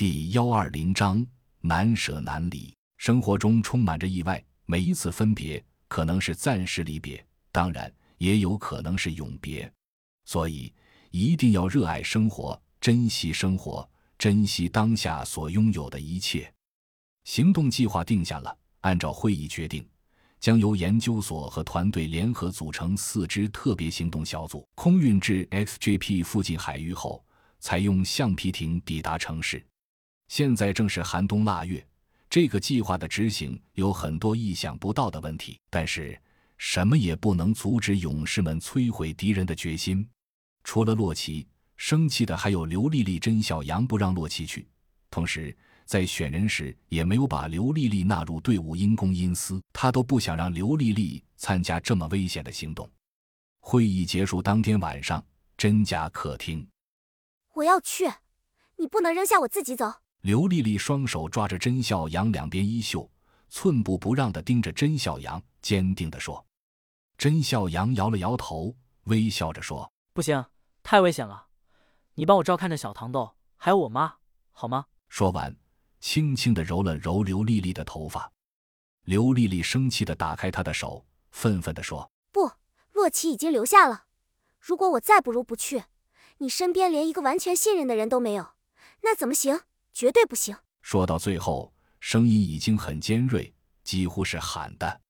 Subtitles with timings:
[0.00, 1.26] 第幺二零章
[1.60, 2.74] 难舍难离。
[2.96, 9.70] 生活中充满着意外，每一次分别可能是暂时离别，当然也有可能是永别。
[10.24, 10.72] 所以
[11.10, 13.86] 一定要热爱生活，珍惜生活，
[14.16, 16.50] 珍惜当下所拥有的一切。
[17.24, 19.86] 行动计划定下了，按照会议决定，
[20.38, 27.22] 将由研究所和团队联合组成四支特别行动小组，空运至 XGP 附近海域后，
[27.58, 29.62] 采用橡皮艇抵达城市。
[30.30, 31.84] 现在正是寒冬腊月，
[32.30, 36.16] 这个计划的执行有很多意想不到的问题，但是
[36.56, 40.08] 什么也不能阻止勇士们摧毁敌人的决心。
[40.62, 44.68] 除了洛奇，生气的还有刘丽丽、甄小杨不让洛奇去，
[45.10, 45.54] 同时
[45.84, 52.88] 在选人时也没有把刘丽丽纳入队伍，因公因私，他都不想让刘丽丽参加这么危险的行动。
[53.58, 55.26] 会议结束当天晚上，
[55.56, 56.68] 甄家客厅，
[57.54, 58.08] 我要去，
[58.76, 59.92] 你不能扔下我自己走。
[60.22, 63.10] 刘丽丽双手抓着甄笑阳两边衣袖，
[63.48, 66.44] 寸步不让地盯着甄笑阳，坚定地说
[67.16, 70.44] ：“甄笑阳摇了摇头，微笑着说：‘不行，
[70.82, 71.46] 太危险了。
[72.16, 74.16] 你帮我照看着小糖豆，还有我妈，
[74.50, 75.56] 好吗？’说完，
[76.00, 78.30] 轻轻地揉了揉刘丽丽的头发。
[79.04, 82.50] 刘丽丽生气地打开他的手，愤愤地说：‘不，
[82.92, 84.04] 洛奇已经留下了。
[84.58, 85.84] 如果我再不如不去，
[86.36, 88.48] 你身边连一个完全信任的人都没有，
[89.00, 89.62] 那怎么行？’”
[90.00, 90.56] 绝对不行！
[90.80, 91.70] 说到最后，
[92.00, 93.52] 声音已经很尖锐，
[93.84, 95.00] 几乎是喊的。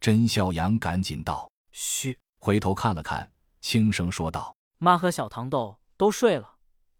[0.00, 6.50] 甄笑阳赶紧道：“嘘！”回头看了看，轻声说道：“妈和小糖豆都睡了，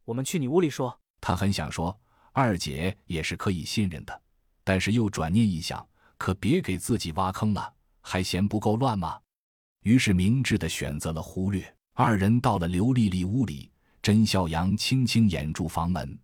[0.04, 1.98] 我们去你屋里说。”他很想说
[2.32, 4.22] 二姐也是可以信任的，
[4.62, 5.88] 但是又转念一想，
[6.18, 9.18] 可别给自己挖坑了，还嫌不够乱吗？
[9.84, 11.74] 于是明智的选择了忽略。
[11.94, 16.18] 二人到了刘丽丽屋里，甄笑阳轻轻掩住房门。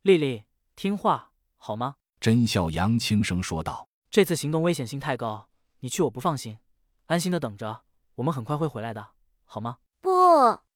[0.00, 0.40] 丽丽，
[0.76, 1.96] 听话好吗？
[2.20, 5.48] 甄笑阳轻声说道：“这次行动危险性太高，
[5.80, 6.58] 你去我不放心。
[7.06, 7.84] 安心的等着，
[8.16, 9.12] 我们很快会回来的，
[9.46, 10.10] 好吗？”不，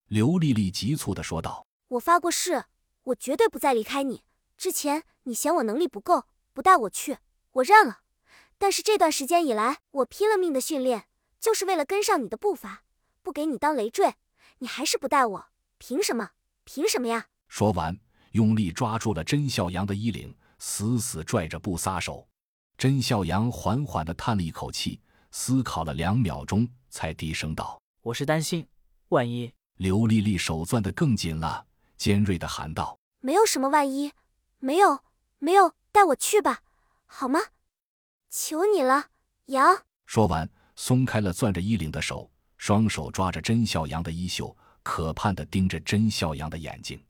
[0.06, 2.64] 刘丽丽急促的说道：“我发过誓，
[3.02, 4.24] 我绝对不再离开你。
[4.56, 6.24] 之前你嫌我能力不够，
[6.54, 7.18] 不带我去，
[7.52, 7.98] 我认了。
[8.56, 11.08] 但是这段时间以来，我拼了命的训练，
[11.38, 12.84] 就是为了跟上你的步伐，
[13.20, 14.14] 不给你当累赘。
[14.60, 16.30] 你还是不带我，凭什么？
[16.64, 18.00] 凭什么呀？”说完。
[18.32, 22.26] 用力抓住了甄笑阳的衣领，死死拽着不撒手。
[22.78, 28.66] 甄笑阳缓缓地叹了一口气，思考了两秒钟，才低声道：“我是担心，
[29.08, 34.12] 万一……”刘丽丽手攥得更紧了，尖锐地喊道：“没有什么万一，
[34.58, 35.00] 没有，
[35.38, 36.62] 没有，带我去吧，
[37.06, 37.40] 好吗？
[38.30, 39.06] 求你了，
[39.46, 47.02] 阳。”说完，松开了攥着衣领的手，双手抓着甄笑阳的衣袖，可盼地盯着甄笑阳的眼睛。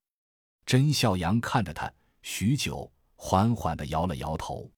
[0.70, 1.92] 甄笑阳看着他
[2.22, 4.70] 许久，缓缓地摇了摇头。